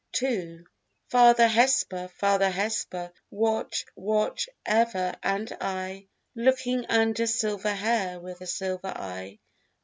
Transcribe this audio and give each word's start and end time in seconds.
II 0.19 0.63
Father 1.11 1.47
Hesper, 1.47 2.07
Father 2.07 2.49
Hesper, 2.49 3.11
watch, 3.29 3.85
watch, 3.95 4.49
ever 4.65 5.13
and 5.21 5.55
aye, 5.61 6.07
Looking 6.33 6.87
under 6.87 7.27
silver 7.27 7.71
hair 7.75 8.19
with 8.19 8.41
a 8.41 8.47
silver 8.47 8.87
eye. 8.95 9.37